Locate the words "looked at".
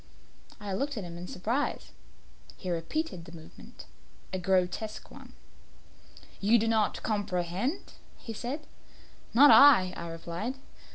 0.73-1.03